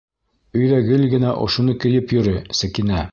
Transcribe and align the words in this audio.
Өйҙә 0.61 0.79
гел 0.87 1.05
генә 1.11 1.35
ошоно 1.43 1.77
кейеп 1.85 2.15
йөрө, 2.17 2.35
Сәкинә. 2.61 3.09